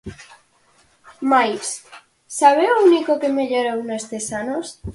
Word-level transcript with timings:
Mais, 1.31 1.65
¿sabe 2.39 2.63
o 2.69 2.75
único 2.87 3.19
que 3.21 3.33
mellorou 3.37 3.79
nestes 3.83 4.25
anos? 4.41 4.65